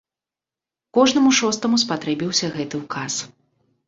[0.97, 3.13] Кожнаму шостаму спатрэбіўся гэты ўказ.